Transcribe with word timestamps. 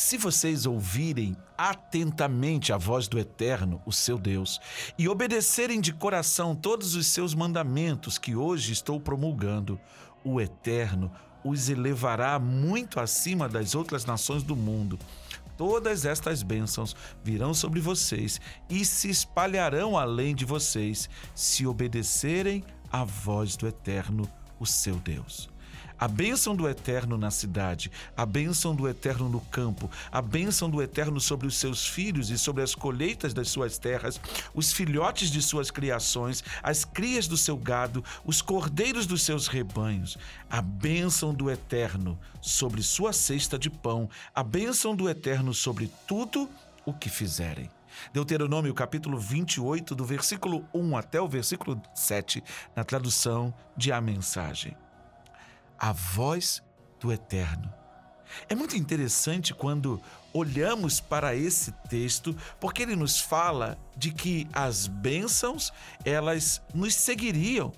Se 0.00 0.16
vocês 0.16 0.64
ouvirem 0.64 1.36
atentamente 1.58 2.72
a 2.72 2.78
voz 2.78 3.08
do 3.08 3.18
Eterno, 3.18 3.82
o 3.84 3.92
seu 3.92 4.16
Deus, 4.16 4.60
e 4.96 5.08
obedecerem 5.08 5.80
de 5.80 5.92
coração 5.92 6.54
todos 6.54 6.94
os 6.94 7.04
seus 7.08 7.34
mandamentos 7.34 8.16
que 8.16 8.36
hoje 8.36 8.72
estou 8.72 9.00
promulgando, 9.00 9.78
o 10.22 10.40
Eterno 10.40 11.10
os 11.42 11.68
elevará 11.68 12.38
muito 12.38 13.00
acima 13.00 13.48
das 13.48 13.74
outras 13.74 14.04
nações 14.04 14.44
do 14.44 14.54
mundo. 14.54 14.96
Todas 15.56 16.04
estas 16.04 16.44
bênçãos 16.44 16.94
virão 17.24 17.52
sobre 17.52 17.80
vocês 17.80 18.40
e 18.70 18.84
se 18.84 19.10
espalharão 19.10 19.98
além 19.98 20.32
de 20.32 20.44
vocês, 20.44 21.10
se 21.34 21.66
obedecerem 21.66 22.62
à 22.88 23.02
voz 23.02 23.56
do 23.56 23.66
Eterno, 23.66 24.30
o 24.60 24.64
seu 24.64 24.94
Deus 24.94 25.50
a 25.98 26.06
bênção 26.06 26.54
do 26.54 26.68
eterno 26.68 27.18
na 27.18 27.30
cidade, 27.30 27.90
a 28.16 28.24
bênção 28.24 28.74
do 28.74 28.88
eterno 28.88 29.28
no 29.28 29.40
campo, 29.40 29.90
a 30.12 30.22
bênção 30.22 30.70
do 30.70 30.80
eterno 30.80 31.20
sobre 31.20 31.46
os 31.46 31.56
seus 31.56 31.86
filhos 31.86 32.30
e 32.30 32.38
sobre 32.38 32.62
as 32.62 32.74
colheitas 32.74 33.34
das 33.34 33.48
suas 33.48 33.78
terras, 33.78 34.20
os 34.54 34.72
filhotes 34.72 35.30
de 35.30 35.42
suas 35.42 35.70
criações, 35.70 36.44
as 36.62 36.84
crias 36.84 37.26
do 37.26 37.36
seu 37.36 37.56
gado, 37.56 38.04
os 38.24 38.40
cordeiros 38.40 39.06
dos 39.06 39.22
seus 39.22 39.48
rebanhos, 39.48 40.16
a 40.48 40.62
bênção 40.62 41.34
do 41.34 41.50
eterno 41.50 42.18
sobre 42.40 42.82
sua 42.82 43.12
cesta 43.12 43.58
de 43.58 43.68
pão, 43.68 44.08
a 44.34 44.44
bênção 44.44 44.94
do 44.94 45.08
eterno 45.08 45.52
sobre 45.52 45.90
tudo 46.06 46.48
o 46.86 46.92
que 46.92 47.08
fizerem. 47.08 47.68
Deuteronômio 48.12 48.72
capítulo 48.72 49.18
28, 49.18 49.94
do 49.94 50.04
versículo 50.04 50.64
1 50.72 50.96
até 50.96 51.20
o 51.20 51.26
versículo 51.26 51.82
7, 51.92 52.44
na 52.76 52.84
tradução 52.84 53.52
de 53.76 53.90
A 53.90 54.00
Mensagem 54.00 54.76
a 55.78 55.92
voz 55.92 56.62
do 57.00 57.12
Eterno. 57.12 57.72
É 58.48 58.54
muito 58.54 58.76
interessante 58.76 59.54
quando 59.54 60.00
olhamos 60.32 61.00
para 61.00 61.34
esse 61.34 61.72
texto, 61.88 62.36
porque 62.60 62.82
ele 62.82 62.96
nos 62.96 63.20
fala 63.20 63.78
de 63.96 64.10
que 64.12 64.46
as 64.52 64.86
bênçãos, 64.86 65.72
elas 66.04 66.60
nos 66.74 66.94
seguiriam. 66.94 67.72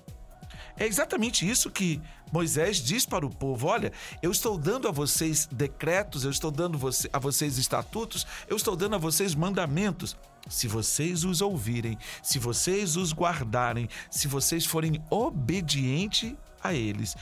É 0.77 0.85
exatamente 0.85 1.47
isso 1.47 1.69
que 1.69 2.01
Moisés 2.31 2.77
diz 2.77 3.05
para 3.05 3.25
o 3.25 3.29
povo: 3.29 3.67
olha, 3.67 3.91
eu 4.21 4.31
estou 4.31 4.57
dando 4.57 4.87
a 4.87 4.91
vocês 4.91 5.47
decretos, 5.51 6.23
eu 6.23 6.31
estou 6.31 6.49
dando 6.49 6.79
a 7.11 7.19
vocês 7.19 7.57
estatutos, 7.57 8.25
eu 8.47 8.55
estou 8.55 8.75
dando 8.75 8.95
a 8.95 8.99
vocês 8.99 9.35
mandamentos. 9.35 10.15
Se 10.49 10.67
vocês 10.67 11.23
os 11.23 11.41
ouvirem, 11.41 11.97
se 12.23 12.39
vocês 12.39 12.95
os 12.95 13.13
guardarem, 13.13 13.87
se 14.09 14.27
vocês 14.27 14.65
forem 14.65 15.01
obedientes 15.09 16.33
a 16.63 16.73
eles, 16.73 17.15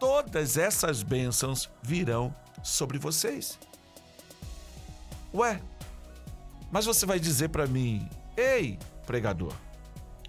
todas 0.00 0.56
essas 0.56 1.02
bênçãos 1.02 1.70
virão 1.82 2.34
sobre 2.62 2.98
vocês. 2.98 3.58
Ué, 5.32 5.60
mas 6.72 6.86
você 6.86 7.04
vai 7.04 7.20
dizer 7.20 7.50
para 7.50 7.66
mim, 7.66 8.08
ei, 8.36 8.78
pregador, 9.06 9.52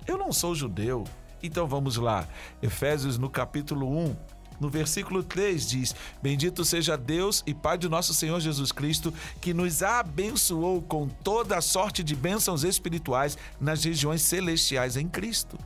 eu 0.05 0.17
não 0.17 0.33
sou 0.33 0.53
judeu. 0.53 1.05
Então 1.41 1.67
vamos 1.67 1.95
lá, 1.95 2.27
Efésios 2.61 3.17
no 3.17 3.27
capítulo 3.27 3.89
1, 3.89 4.15
no 4.59 4.69
versículo 4.69 5.23
3 5.23 5.67
diz: 5.67 5.95
Bendito 6.21 6.63
seja 6.63 6.95
Deus 6.95 7.41
e 7.47 7.53
Pai 7.53 7.79
de 7.79 7.89
nosso 7.89 8.13
Senhor 8.13 8.39
Jesus 8.39 8.71
Cristo, 8.71 9.11
que 9.39 9.51
nos 9.51 9.81
abençoou 9.81 10.83
com 10.83 11.07
toda 11.07 11.57
a 11.57 11.61
sorte 11.61 12.03
de 12.03 12.15
bênçãos 12.15 12.63
espirituais 12.63 13.35
nas 13.59 13.83
regiões 13.83 14.21
celestiais 14.21 14.97
em 14.97 15.07
Cristo 15.07 15.57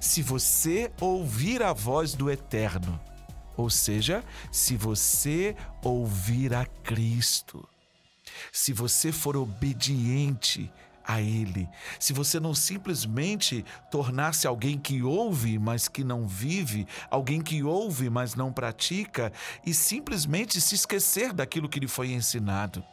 se 0.00 0.22
você 0.22 0.90
ouvir 1.00 1.62
a 1.62 1.72
voz 1.72 2.14
do 2.14 2.30
Eterno, 2.30 3.00
ou 3.56 3.68
seja, 3.68 4.24
se 4.50 4.76
você 4.76 5.54
ouvir 5.82 6.54
a 6.54 6.64
Cristo, 6.64 7.68
se 8.50 8.72
você 8.72 9.12
for 9.12 9.36
obediente 9.36 10.70
a 11.04 11.20
Ele, 11.20 11.68
se 11.98 12.12
você 12.12 12.38
não 12.38 12.54
simplesmente 12.54 13.64
tornar-se 13.90 14.46
alguém 14.46 14.78
que 14.78 15.02
ouve, 15.02 15.58
mas 15.58 15.88
que 15.88 16.04
não 16.04 16.26
vive, 16.26 16.86
alguém 17.10 17.42
que 17.42 17.62
ouve, 17.62 18.08
mas 18.08 18.34
não 18.34 18.52
pratica, 18.52 19.32
e 19.66 19.74
simplesmente 19.74 20.60
se 20.60 20.74
esquecer 20.74 21.32
daquilo 21.32 21.68
que 21.68 21.80
lhe 21.80 21.88
foi 21.88 22.12
ensinado. 22.12 22.84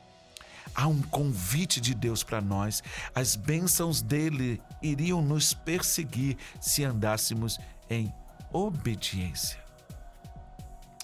Há 0.74 0.88
um 0.88 1.02
convite 1.02 1.81
de 1.81 1.94
Deus 1.94 2.24
para 2.24 2.41
nós. 2.41 2.81
As 3.13 3.35
bênçãos 3.35 4.02
dele 4.02 4.62
iriam 4.81 5.22
nos 5.22 5.53
perseguir 5.53 6.38
se 6.59 6.84
andássemos 6.84 7.59
em 7.90 8.13
obediência. 8.52 9.59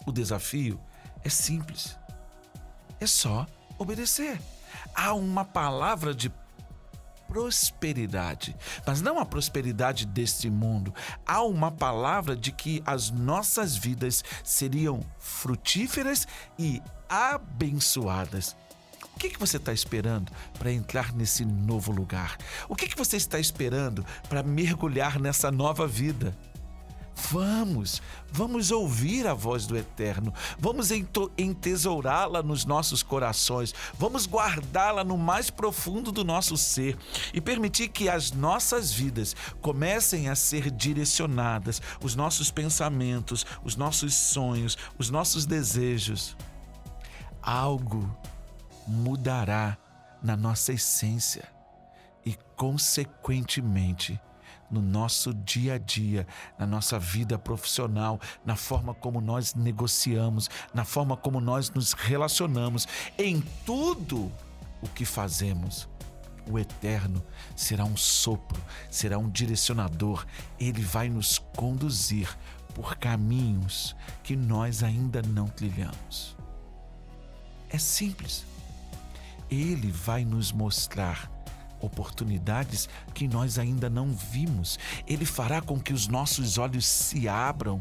O 0.06 0.12
desafio 0.12 0.80
é 1.24 1.30
simples. 1.30 1.98
É 3.00 3.08
só 3.08 3.46
obedecer. 3.78 4.40
Há 4.94 5.14
uma 5.14 5.44
palavra 5.44 6.14
de 6.14 6.32
prosperidade, 7.28 8.56
mas 8.86 9.02
não 9.02 9.20
a 9.20 9.26
prosperidade 9.26 10.06
deste 10.06 10.50
mundo. 10.50 10.94
Há 11.26 11.44
uma 11.44 11.72
palavra 11.72 12.36
de 12.36 12.52
que 12.52 12.84
as 12.86 13.10
nossas 13.10 13.76
vidas 13.76 14.24
seriam 14.44 15.02
frutíferas 15.20 16.28
e 16.58 16.82
abençoadas 17.10 18.56
o 19.16 19.18
que, 19.18 19.30
que 19.30 19.40
você 19.40 19.56
está 19.56 19.72
esperando 19.72 20.30
para 20.60 20.72
entrar 20.72 21.14
nesse 21.14 21.46
novo 21.46 21.92
lugar? 21.92 22.38
O 22.68 22.76
que, 22.76 22.88
que 22.88 22.98
você 22.98 23.16
está 23.16 23.40
esperando 23.40 24.06
para 24.28 24.44
mergulhar 24.44 25.20
nessa 25.20 25.50
nova 25.50 25.88
vida? 25.88 26.36
Vamos, 27.32 28.02
vamos 28.30 28.72
ouvir 28.72 29.26
a 29.26 29.34
voz 29.34 29.66
do 29.66 29.78
Eterno, 29.78 30.34
vamos 30.60 30.90
entesourá-la 31.38 32.44
nos 32.44 32.66
nossos 32.66 33.02
corações, 33.02 33.74
vamos 33.98 34.28
guardá-la 34.28 35.02
no 35.02 35.18
mais 35.18 35.50
profundo 35.50 36.12
do 36.12 36.26
nosso 36.26 36.58
ser 36.58 36.98
e 37.34 37.40
permitir 37.40 37.88
que 37.88 38.10
as 38.10 38.34
nossas 38.34 38.92
vidas 38.92 39.34
comecem 39.62 40.28
a 40.28 40.36
ser 40.36 40.70
direcionadas, 40.70 41.82
os 42.04 42.16
nossos 42.16 42.52
pensamentos, 42.52 43.46
os 43.64 43.78
nossos 43.78 44.14
sonhos, 44.14 44.78
os 45.00 45.10
nossos 45.10 45.46
desejos. 45.46 46.36
Algo 47.42 48.14
mudará 48.88 49.78
na 50.22 50.36
nossa 50.36 50.74
essência 50.74 51.44
e, 52.26 52.38
consequentemente, 52.56 54.20
no 54.70 54.82
nosso 54.82 55.34
dia 55.34 55.76
a 55.76 55.78
dia, 55.78 56.28
na 56.58 56.66
nossa 56.66 56.98
vida 56.98 57.38
profissional, 57.38 58.20
na 58.44 58.56
forma 58.56 58.94
como 58.94 59.22
nós 59.22 59.54
negociamos, 59.54 60.50
na 60.74 60.84
forma 60.84 61.16
como 61.16 61.40
nós 61.40 61.70
nos 61.70 61.94
relacionamos, 61.94 62.88
em 63.18 63.42
tudo 63.66 64.32
o 64.82 64.88
que 64.88 65.06
fazemos. 65.06 65.88
O 66.50 66.60
Eterno 66.60 67.24
será 67.56 67.86
um 67.86 67.98
sopro, 67.98 68.62
será 68.92 69.18
um 69.18 69.30
direcionador, 69.30 70.26
ele 70.60 70.82
vai 70.82 71.10
nos 71.10 71.40
conduzir 71.40 72.36
por 72.74 72.98
caminhos 72.98 73.96
que 74.22 74.36
nós 74.36 74.84
ainda 74.84 75.22
não 75.22 75.48
trilhamos. 75.48 76.36
É 77.70 77.78
simples. 77.78 78.46
Ele 79.50 79.92
vai 79.92 80.26
nos 80.26 80.52
mostrar 80.52 81.32
oportunidades 81.80 82.90
que 83.14 83.28
nós 83.28 83.60
ainda 83.60 83.90
não 83.90 84.12
vimos. 84.12 84.80
Ele 85.08 85.26
fará 85.26 85.62
com 85.62 85.80
que 85.80 85.94
os 85.94 86.08
nossos 86.08 86.58
olhos 86.58 86.86
se 86.86 87.28
abram 87.28 87.80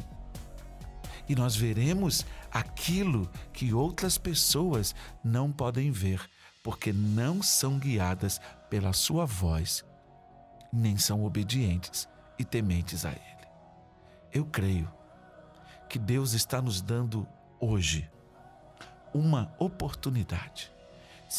e 1.28 1.34
nós 1.34 1.56
veremos 1.56 2.24
aquilo 2.52 3.30
que 3.52 3.72
outras 3.72 4.18
pessoas 4.18 4.94
não 5.22 5.50
podem 5.50 5.90
ver, 5.90 6.20
porque 6.62 6.92
não 6.92 7.42
são 7.42 7.78
guiadas 7.78 8.40
pela 8.68 8.92
sua 8.92 9.24
voz, 9.24 9.84
nem 10.72 10.96
são 10.98 11.24
obedientes 11.24 12.08
e 12.38 12.44
tementes 12.44 13.06
a 13.06 13.10
Ele. 13.10 13.48
Eu 14.32 14.44
creio 14.44 14.92
que 15.88 15.98
Deus 15.98 16.32
está 16.32 16.60
nos 16.60 16.82
dando 16.82 17.26
hoje 17.58 18.10
uma 19.14 19.54
oportunidade 19.58 20.73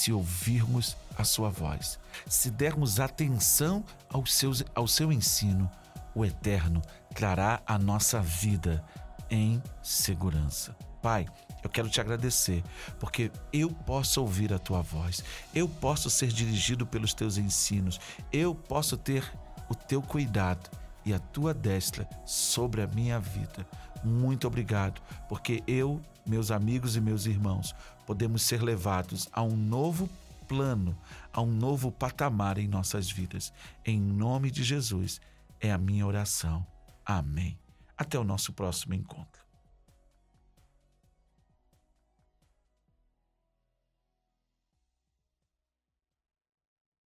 se 0.05 0.13
ouvirmos 0.13 0.95
a 1.17 1.23
sua 1.23 1.49
voz, 1.49 1.97
se 2.27 2.51
dermos 2.51 2.99
atenção 2.99 3.83
ao 4.07 4.23
seu, 4.23 4.51
ao 4.75 4.87
seu 4.87 5.11
ensino, 5.11 5.67
o 6.13 6.23
Eterno 6.23 6.79
trará 7.15 7.59
a 7.65 7.79
nossa 7.79 8.21
vida 8.21 8.85
em 9.31 9.59
segurança. 9.81 10.75
Pai, 11.01 11.25
eu 11.63 11.71
quero 11.71 11.89
te 11.89 11.99
agradecer, 11.99 12.63
porque 12.99 13.31
eu 13.51 13.71
posso 13.71 14.21
ouvir 14.21 14.53
a 14.53 14.59
tua 14.59 14.83
voz, 14.83 15.23
eu 15.55 15.67
posso 15.67 16.07
ser 16.07 16.27
dirigido 16.27 16.85
pelos 16.85 17.15
teus 17.15 17.37
ensinos, 17.37 17.99
eu 18.31 18.53
posso 18.53 18.95
ter 18.97 19.27
o 19.67 19.73
teu 19.73 20.03
cuidado 20.03 20.69
e 21.03 21.15
a 21.15 21.19
tua 21.19 21.51
destra 21.51 22.07
sobre 22.27 22.83
a 22.83 22.87
minha 22.87 23.19
vida. 23.19 23.65
Muito 24.03 24.45
obrigado, 24.45 25.01
porque 25.27 25.63
eu, 25.65 25.99
meus 26.25 26.51
amigos 26.51 26.95
e 26.95 27.01
meus 27.01 27.25
irmãos, 27.25 27.75
podemos 28.05 28.41
ser 28.41 28.61
levados 28.61 29.27
a 29.31 29.41
um 29.41 29.55
novo 29.55 30.09
plano, 30.47 30.97
a 31.31 31.41
um 31.41 31.51
novo 31.51 31.91
patamar 31.91 32.57
em 32.57 32.67
nossas 32.67 33.09
vidas. 33.09 33.53
Em 33.85 33.99
nome 33.99 34.51
de 34.51 34.63
Jesus, 34.63 35.19
é 35.59 35.71
a 35.71 35.77
minha 35.77 36.05
oração. 36.05 36.65
Amém. 37.05 37.57
Até 37.97 38.17
o 38.17 38.23
nosso 38.23 38.53
próximo 38.53 38.93
encontro. 38.93 39.44